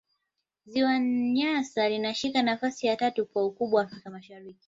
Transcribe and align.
ziwa 0.65 0.99
nyasa 0.99 1.89
linashika 1.89 2.43
nafasi 2.43 2.87
ya 2.87 2.95
tatu 2.95 3.25
kwa 3.25 3.45
ukubwa 3.45 3.83
afrika 3.83 4.09
mashariki 4.09 4.59